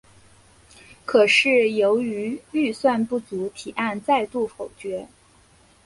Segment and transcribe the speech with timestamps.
[1.05, 5.07] 可是由于预算不足提案再度否决。